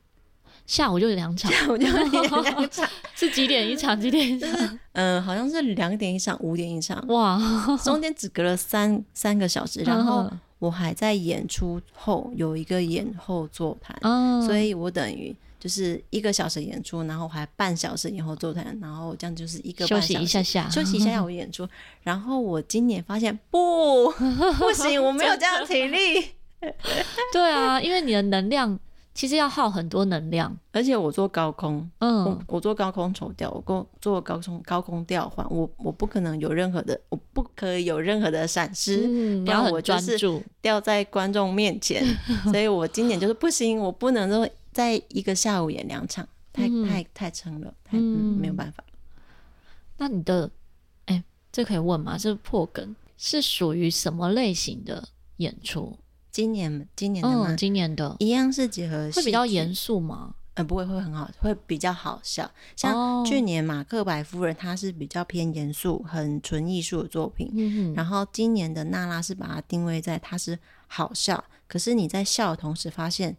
[0.65, 3.99] 下午就两场，下午就演两场， 是几点一场？
[3.99, 4.49] 几点一场？
[4.93, 7.05] 嗯、呃，好像是两点一场，五点一场。
[7.07, 7.39] 哇，
[7.83, 15.35] 中间只隔了三三个小时，然后我还在演出后有一个演后座谈，嗯、所以我等于。
[15.59, 21.67] 就是一个小时演出，然后还半小时以后座谈，然后这样就是一个半小时休息一下下，休息一下下我演出。
[22.01, 26.25] 然后我今年发现不不行，我没有这样体力。
[27.33, 28.79] 对啊，因为你的能量
[29.13, 40.17] 其实要耗很多能量，而且我做高空，嗯，我，我做高空抽调，我做高空高空调换，我我不可能有任何的，我不可以有任何的闪失，嗯，不然我就是
[40.61, 42.01] 掉在观众面前。
[42.51, 44.49] 所以我今年就是不行，我不能说。
[44.71, 48.83] 在一个下午演两场，太太太撑了，太、嗯嗯、没有办法。
[49.97, 50.49] 那你的，
[51.05, 52.17] 哎、欸，这可以问吗？
[52.17, 55.97] 这破梗是属于什么类型的演出？
[56.31, 57.45] 今年今年的吗？
[57.49, 60.35] 嗯、今年的一样是结合，会比较严肃吗？
[60.53, 62.49] 呃，不会，会很好，会比较好笑。
[62.75, 67.49] 像去年马克白夫人，她是比较偏严肃、很纯艺术的作品。
[67.53, 73.35] 嗯、然后今年的娜拉是把它定位在它是好笑，可是你在笑的同时发现。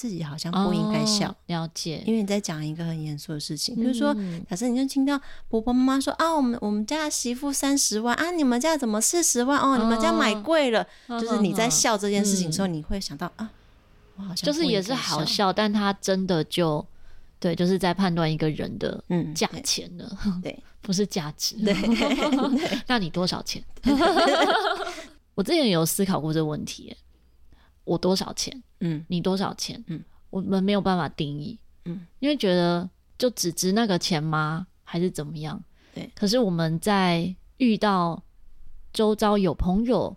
[0.00, 1.28] 自己好像不应该笑。
[1.28, 4.14] 哦，了解，因为你在讲一个很严肃的事情，嗯、就是说，
[4.48, 9.60] 假设你就听到婆婆妈妈说啊，我们我们家媳妇三十万啊，你们家怎么四十万？
[9.60, 9.76] 哦？
[9.76, 13.50] 你们家买贵了，哦，就是你在笑这件事情的时候，嗯、你会想到啊，
[14.16, 16.82] 我好像就是也是好笑，但他真的就
[17.38, 21.74] 对，就是在判断一个人的嗯价钱了， 对，不是价值，对，
[22.88, 23.62] 那你多少钱？
[25.34, 26.96] 我之前有思考过这个问题，
[27.84, 28.62] 我多少钱？
[28.80, 29.82] 嗯，你多少钱？
[29.86, 34.66] 嗯，我们没有办法定义，嗯，因为觉得就只值那个钱吗？
[34.84, 35.62] 还是怎么样？
[35.94, 36.10] 对。
[36.14, 38.22] 可是我们在遇到
[38.92, 40.16] 周遭有朋友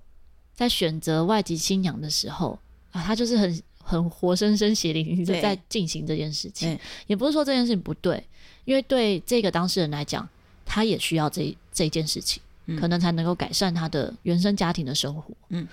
[0.54, 2.58] 在选择外籍新娘的时候
[2.92, 6.80] 啊，他就是很很活生生血淋淋的在进行这件事情。
[7.06, 8.26] 也不是说这件事情不对，
[8.66, 10.28] 因为对这个当事人来讲，
[10.66, 15.34] 他也需要这这件事情，嗯，可能才能够改善他的原生家庭的生活。
[15.50, 15.68] 嗯，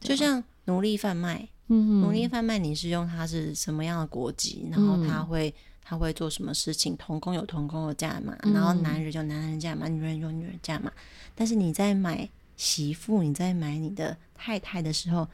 [0.00, 1.48] 就像奴隶贩卖。
[1.72, 6.96] 奴隶贩卖，你是用他是什么样的国籍，然后他会、嗯、他会做什么事情？
[6.96, 10.92] 童工有童工的价码，然后男人有男人价码，女人有女人价码。
[11.34, 15.26] 但是你在买媳妇，你在买你的太太的时候，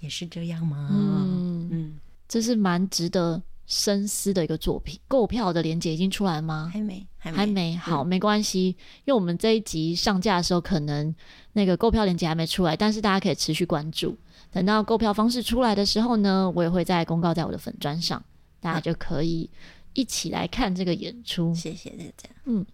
[0.00, 0.88] 也是这样吗？
[0.92, 5.00] 嗯嗯，这是蛮值得深思的一个作品。
[5.08, 6.70] 购票的链接已经出来吗？
[6.72, 7.76] 还没，还没，还没。
[7.76, 8.68] 好，没关系，
[9.04, 11.12] 因为我们这一集上架的时候，可能
[11.54, 14.16] 那个购票链接还没出来，但是大家可以持续关注。
[14.50, 18.22] 等到购票方式出来的时候呢，我也会再公告在我的粉砖上，
[18.58, 19.50] 大家就可以
[19.92, 21.54] 一起来看这个演出。
[21.54, 22.30] 谢谢大家。
[22.44, 22.64] 嗯，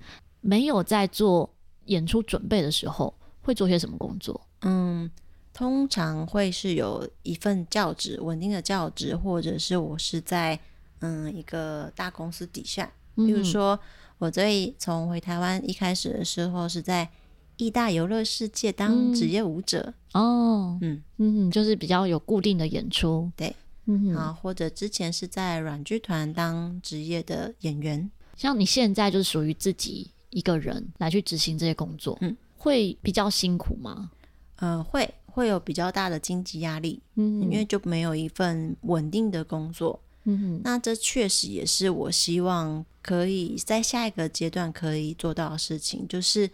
[0.41, 1.53] 没有在做
[1.87, 4.41] 演出准备的时候，会做些什么工作？
[4.61, 5.11] 嗯，
[5.53, 10.59] 通常会是有一份教职，稳定的教职，或者是我是在
[11.01, 13.77] 嗯一个大公司底下，比如说
[14.19, 17.11] 我最从回台湾一开始的时候是在。
[17.57, 21.03] 义大游乐世界当职业舞者、嗯、哦，嗯。
[21.19, 23.55] 嗯，就是比较有固定的演出，对，
[23.87, 34.11] 嗯啊，或者之前是在软剧团当职业的演员，像你现在就是属于自己一个人来去执行这些工作，嗯，会比较辛苦吗？
[34.57, 46.51] 呃，会会有比较大的经济压力，嗯，因为就没有一份稳定的工作，嗯哼，那这确实也是我希望可以在下一个阶段可以做到的事情，就是。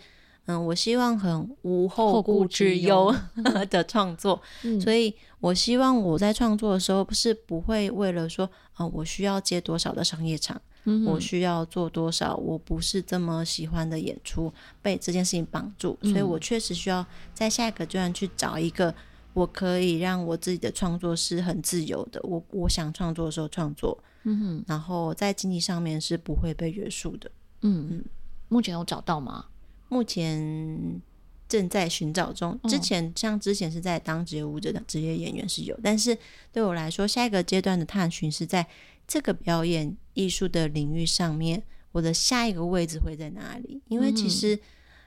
[0.49, 3.15] 嗯，我希望很无后顾之忧
[3.71, 18.95] 的创作， 嗯，所以我希望我在创作的时候，不是不会为了说，啊，我需要接多少的商业场，嗯，我需要做多少，我不是这么喜欢的演出，被这件事情绑住，所以我确实需要在下一个阶段去找一个，
[19.35, 27.31] 我可以让我自己的创作是很自由的，我我想创作的时候创作，嗯，然后在经济上面是不会被约束的，
[27.61, 27.89] 嗯。
[27.91, 28.05] 嗯，
[28.49, 29.45] 目前有找到吗？
[29.89, 31.01] 目前
[31.49, 32.59] 正在寻找中。
[32.69, 36.17] 之前像之前是在当职业舞者的职业演员是有，但是
[36.53, 38.67] 对我来说，下一个阶段的探寻是在
[39.07, 43.81] 这个表演艺术的领域上面，我的下一个位置会在哪里？
[43.89, 44.59] 因为其实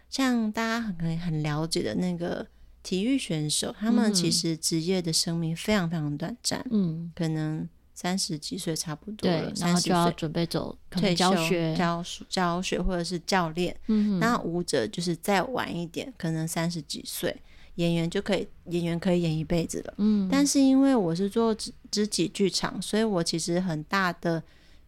[0.09, 2.47] 像大家很很了解的那个
[2.81, 7.69] 体育选手，他们其实职业的生命非常非常短暂，嗯，可能。
[8.01, 13.77] 三十几岁差不多了，然后就要准备走退休教学、教教学或者是教练。
[13.85, 17.39] 嗯，那舞者就是再晚一点，可能三十几岁，
[17.75, 19.93] 演员就可以演员可以演一辈子了。
[19.97, 24.41] 嗯，但是因为我是做肢肢体剧场，所以我其实很大的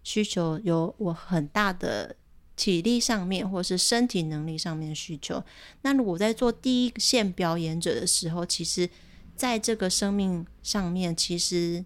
[0.04, 2.15] 需求有我很大的
[2.56, 5.43] 体力上面或者是身体能力上面的需求。
[5.84, 8.89] 那如果在做第一线表演者的时候，其实
[9.36, 11.86] 在这个生命上面，其实。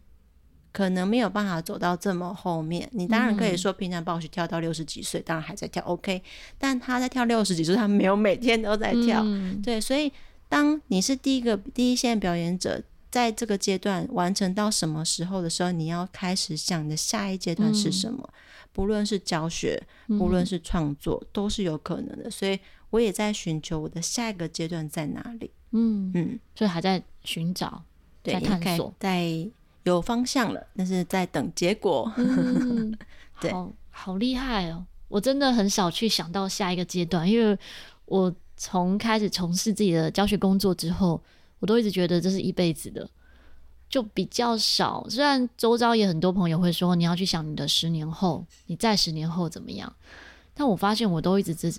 [0.77, 2.87] 可能没有办法走到这么后面。
[2.91, 6.21] 你当然可以说，平常暴雪跳到六十几岁，当然还在跳，OK。
[6.59, 9.23] 但他在跳六十几岁，他没有每天都在跳。
[9.25, 10.13] 嗯、对，所以
[10.47, 18.23] 当你是第一个第一线表演者，在这个阶段完成到什么时候的时候，你要开始想你的下一阶段是什么？
[18.31, 18.37] 嗯、
[18.71, 22.29] 不论是教学，不论是创作，嗯、都是有可能的。
[22.29, 22.59] 所以
[22.91, 25.49] 我也在寻求我的下一个阶段在哪里。
[25.71, 27.83] 嗯嗯，所以还在寻找，
[28.23, 29.49] 在探索，在。
[29.89, 32.11] 有方向了，但是在等结果。
[32.17, 32.97] 嗯、
[33.41, 34.85] 对，好好厉害哦！
[35.07, 37.57] 我真的很少去想到下一个阶段，因为
[38.05, 41.21] 我从开始从事自己的教学工作之后，
[41.59, 43.09] 我都一直觉得这是一辈子的，
[43.89, 45.05] 就比较少。
[45.09, 49.93] 虽然周遭也很多朋友会说，你要去想你的十年后，你在十年后怎么样，
[50.53, 51.73] 但我发现我都一直只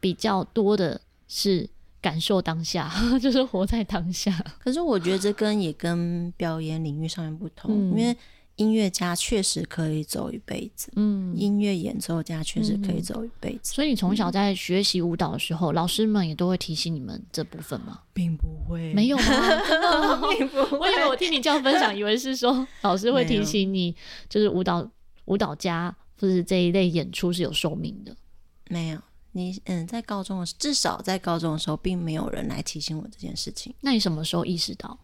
[0.00, 1.68] 比较多的是。
[2.00, 4.32] 感受当下， 就是活在当下。
[4.58, 8.16] 可是我觉得这跟也跟表演领域上面不同，嗯、因为
[8.56, 13.72] 音乐家确实可以走一辈子，嗯，音乐演奏家确实可以走一辈子。
[13.72, 18.00] 所以你从小在学习舞蹈的时候，嗯、老师们也都会提醒你们这部分吗？
[18.12, 19.24] 并不会，没有吗？
[20.36, 20.78] 并不会。
[20.78, 23.94] 我以为我听你这样分享，以为是说老师会提醒你，
[24.28, 24.88] 就是舞蹈
[25.26, 28.16] 舞蹈家或者是这一类演出是有寿命的。
[28.68, 28.98] 没有，
[29.38, 33.72] 你嗯，在高中的时，至少在高中的时候，并没有人来提醒我这件事情。
[33.80, 34.98] 那你什么时候意识到？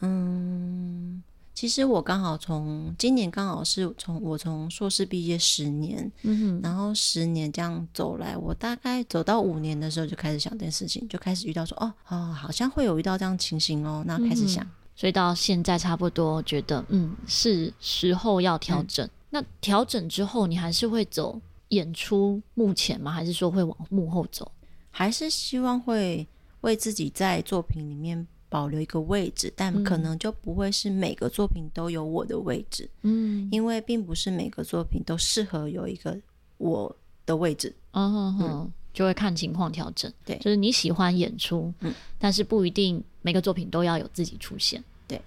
[0.00, 1.22] 嗯。
[1.54, 19.06] 其实我刚好从今年刚好是从我从硕士毕业十年，嗯哼，然后十年这样走来，我大概走到五年的时候就开始想这件事情，就开始遇到说哦哦，好像会有遇到这样情形哦，那开始想，嗯，所以到现在差不多觉得嗯是时候要调整。
[19.06, 21.38] 嗯，那调整之后，你还是会走
[21.72, 23.12] 演出幕前吗？
[23.12, 24.50] 还是说会往幕后走？
[24.90, 26.26] 还是希望会
[26.62, 28.26] 为自己在作品里面。
[28.52, 32.86] 保留一个位置，但可能就不会是每个作品都有我的位置。
[33.00, 36.14] 嗯，因为并不是每个作品都适合有一个
[36.58, 36.94] 我
[37.24, 37.74] 的位置。
[37.92, 40.12] 哦，嗯，就会看情况调整。
[40.26, 44.84] 对，就是你喜欢演出，嗯，但是不一定每个作品都要有自己出现。
[45.08, 45.18] 对，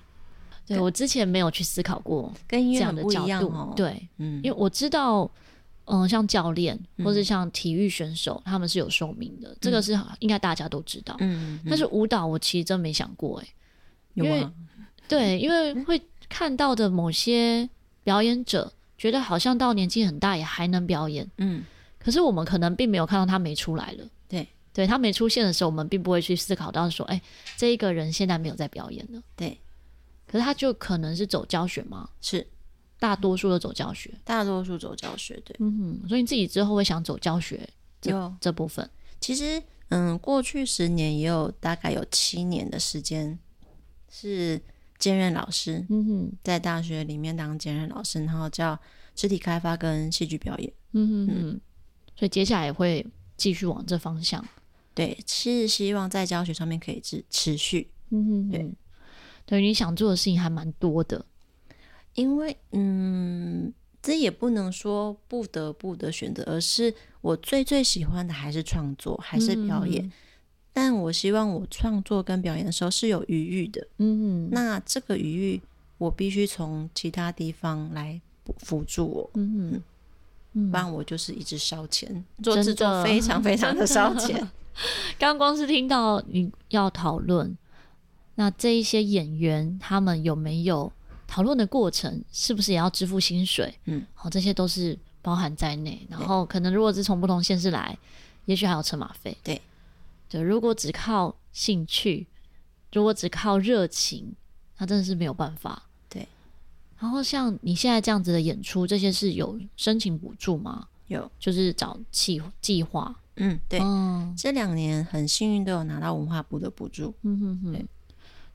[0.67, 3.47] 对，我之前没有去思考过跟这样的角度。
[3.47, 5.27] 哦，对，嗯，因为我知道。
[5.85, 11.15] 嗯，像教练或是像体育选手，嗯、他们是有寿命的，嗯、这个是应该大家都知道。
[11.67, 13.47] 但是舞蹈我其实真没想过，哎，
[14.15, 14.47] 因为？
[15.07, 17.69] 对，因为会看到的某些
[18.03, 21.29] 表演者，觉得好像到年纪很大也还能表演。
[21.37, 21.63] 嗯，
[21.99, 24.03] 可是我们可能并没有看到他没出来了。
[24.27, 27.21] 对，对他没出现的时候，我们并不会去思考到说，哎，
[27.55, 29.21] 这一个人现在没有在表演了。
[29.35, 29.59] 对，
[30.25, 32.09] 可是他就可能是走教学吗？
[32.19, 32.47] 是。
[32.99, 37.67] 大多数都走教学，大多数走教学，对，嗯哼，所以你自己之后会想走教学
[38.01, 38.33] 这有。
[38.39, 38.89] 这部分。
[39.19, 43.37] 其实，嗯，过去十年也有大概有七年的时间
[44.09, 44.61] 是
[44.97, 48.77] 兼任老师，嗯哼，在大学里面当兼任老师，然后教
[49.15, 51.61] 肢体开发跟戏剧表演，嗯哼哼，嗯，
[52.15, 54.43] 所以接下来也会继续往这方向，
[54.93, 58.71] 对，是希望在教学上面可以持持续，嗯哼哼，对，
[59.45, 61.25] 对，你想做的事情还蛮多的。
[62.15, 70.03] 因为，嗯，这也不能说不得不的选择，而是我最最喜欢的还是创作，还是表演。
[70.05, 70.11] 嗯、
[70.73, 73.85] 但我希望我创作跟表演的时候是有余裕的。
[73.97, 75.61] 嗯，那这个余裕，
[75.97, 78.19] 我必须从其他地方来
[78.59, 79.29] 辅助我。
[79.33, 79.81] 嗯
[80.53, 84.37] 嗯，不然我就是一直烧钱，做制作非常非常的烧钱。
[84.39, 84.49] 刚
[85.35, 87.57] 刚光是听到你要讨论，
[88.35, 90.93] 那这一些演员他们有没有？
[91.35, 93.77] 讨论的过程是不是也要支付薪水？
[93.87, 96.07] 嗯，好，这些都是包含在内。
[96.09, 97.97] 然后可能如果是从不同县市来，
[98.45, 99.37] 也许还有车马费。
[99.43, 99.61] 对，
[100.29, 102.25] 对，如果只靠兴趣，
[102.93, 104.33] 如果只靠热情，
[104.77, 105.83] 那真的是没有办法。
[106.07, 106.25] 对。
[106.99, 110.87] 然后像你现在这样子的演出，这些是有申请补助吗？
[111.07, 113.13] 有，就是找计计划。
[113.35, 113.81] 嗯，对。
[113.81, 117.13] 嗯，这两年很幸运都有拿到文化部的补助。
[117.23, 117.85] 嗯哼哼，对，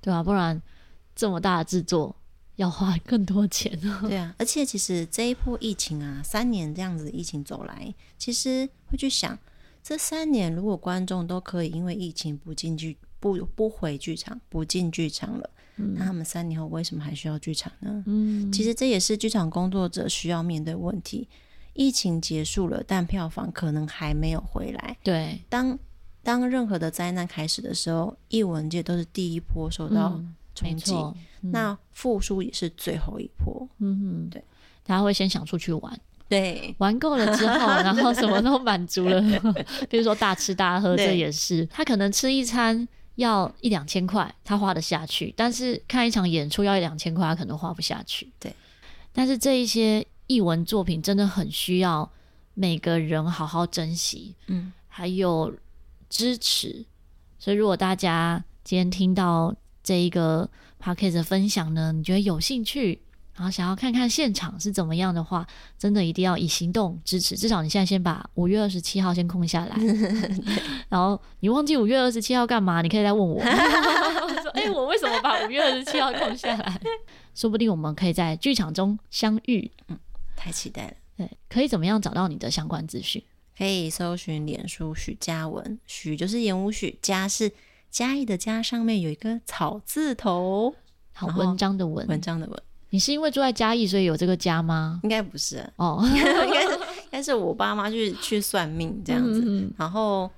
[0.01, 0.63] 对啊，不然
[1.15, 2.17] 这么大的制作。
[2.61, 4.09] 要花更多钱哦。
[4.09, 9.37] 对啊，而且其实这一波疫情啊，三年这样子疫情走来，其实会去想，
[9.83, 18.03] 这三年如果观众都可以因为疫情不进剧、不不回剧场、不进剧场了，嗯，那他们三年后为什么还需要剧场呢？
[18.07, 21.27] 嗯，其实这也是剧场工作者需要面对问题。
[21.73, 24.99] 疫情结束了，但票房可能还没有回来。
[25.03, 25.79] 对，当
[26.23, 30.21] 当任何的灾难开始的时候，艺文界都是第一波受到
[30.61, 30.95] 冲击。
[31.43, 34.45] 嗯、那复苏也是最后一波，嗯哼，对，
[34.85, 39.21] 大家会先想出去玩，对， 玩够了之后，然后什么都满足了，
[39.89, 48.55] 比如说大吃大喝，这也是他可能吃一餐要一两千块，他花得下去，但是看一场演出要一两千块，他可能花不下去，对。
[49.13, 52.09] 但是这一些艺文作品真的很需要
[52.55, 55.53] 每个人好好珍惜，嗯，还有
[56.09, 56.85] 支持。
[57.39, 59.55] 所以如果大家今天听到
[59.91, 60.49] 这一个。
[60.83, 62.99] Podcast 的分享呢，你觉得有兴趣，
[63.35, 65.47] 然后想要看看现场是怎么样的话，
[65.79, 67.37] 真的一定要以行动支持。
[67.37, 69.77] 至少你现在先把五月二十七号先空下来，
[70.89, 72.81] 然后你忘记五月二十七号干嘛？
[72.81, 73.39] 你可以再问我。
[74.41, 76.81] 说，哎、欸，我为什么把五月二十七号空下来？
[77.37, 79.71] 说不定我们可以在剧场中相遇。
[79.89, 79.99] 嗯，
[80.35, 80.95] 太期待了。
[81.19, 83.23] 对，可以怎么样找到你的相关资讯？
[83.59, 87.53] 可以搜寻脸书许嘉文，许就是言无许，嘉是。
[87.91, 90.75] 嘉义的嘉上面有一个草字头，
[91.13, 92.63] 好，文章的文，文章的文。
[92.91, 95.01] 你是因为住在嘉义，所以有这个家吗？
[95.03, 95.69] 应该不是。
[95.77, 100.31] 哦， 应该是应该是我爸妈去去算命这样子，嗯嗯，然后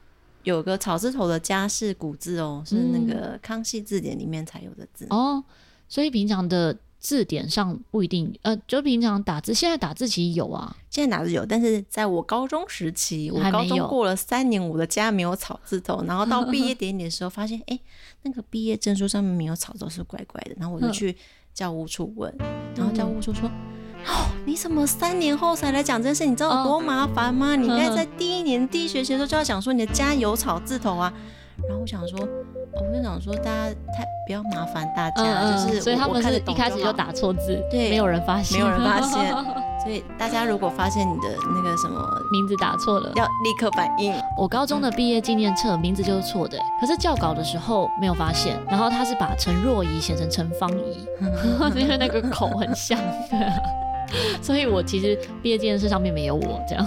[0.42, 5.44] 有个草字头的家是古字哦，是那个康熙字典里面才有的字，嗯、哦。
[5.88, 17.76] 所以平常的字典上不一定，呃，就平常打字，现在打字其实有啊，现在打字有，但是在我高中时期，我高中过了三年，我的家没有草字头，然后到毕业典礼的时候，发现哎，
[18.22, 21.16] 那个毕业证书上面没有草字头，是怪怪的，然后我就去
[21.52, 22.32] 教务处问，
[22.76, 23.50] 然后教务处说。
[24.06, 26.26] 哦，你怎么三年后才来讲这件事？
[26.26, 27.50] 你知道有多麻烦吗？
[27.50, 31.12] 哦、你应该在第一年、嗯、第一学期的时候就要讲说你的家有草字头啊。
[31.68, 32.18] 然后我想说，
[32.74, 39.34] 我就想说大家太不要麻烦大家，嗯、就是所以他们是一开始就打错字，对，没有人发现，没有人发现。
[39.82, 44.14] 所以大家如果发现你的那个什么名字打错了，要立刻反应。
[44.38, 51.04] 我高中的毕业纪念册名字就是错的，可是校稿的时候没有发现，然后他是把陈若仪写成陈芳仪，
[51.74, 52.96] 因为那个口很像。
[53.28, 53.52] 对啊。
[54.42, 56.86] 所以，我其实毕业纪念册上面没有我这样。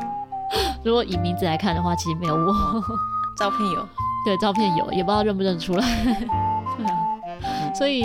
[0.82, 2.52] 如果以名字来看的话，其实没有我。
[3.40, 3.88] 照片有，
[4.22, 5.86] 对，照片有，也不知道认不认出来。
[6.76, 7.74] 对啊。
[7.74, 8.04] 所以，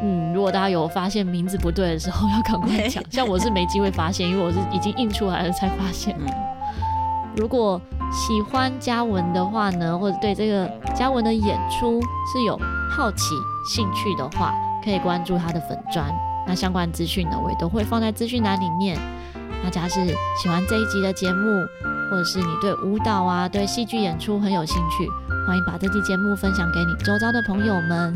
[0.00, 3.02] 嗯，如果大家有发现名字不对的时候，要赶快讲。
[3.10, 6.16] 像我是没机会发现，因为我是已经印出来了才发现。
[7.36, 7.80] 如果
[8.12, 12.00] 喜欢嘉文的话呢，或者对这个嘉文的演出
[12.32, 12.56] 是有
[12.96, 13.34] 好奇、
[13.68, 14.54] 兴趣的话，
[14.84, 16.06] 可以关注他的粉砖。
[16.46, 18.96] 那相关资讯呢，我也都会放在资讯栏里面。
[19.62, 20.06] 大家是
[20.40, 21.48] 喜欢这一集的节目，
[22.10, 25.08] 或者是你对舞蹈啊、对戏剧演出很有兴趣，
[25.46, 28.12] 欢迎把这期节目分享给你周遭的朋友们。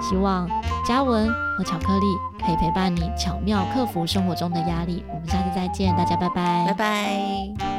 [0.00, 0.46] 希望
[0.86, 1.26] 嘉文
[1.56, 2.06] 和巧克力
[2.44, 5.02] 可以陪伴你，巧妙克服生活中的压力。
[5.08, 7.75] 我们下次再见，大家拜拜，拜拜。